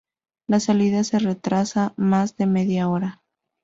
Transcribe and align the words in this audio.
La 0.47 0.59
salida 0.59 1.03
se 1.03 1.19
retrasa 1.19 1.93
más 1.95 2.35
de 2.35 2.47
media 2.47 2.89
hora. 2.89 3.21